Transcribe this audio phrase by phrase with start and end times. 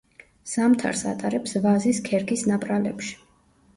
[0.53, 3.15] ზამთარს ატარებს ვაზის ქერქის ნაპრალებში.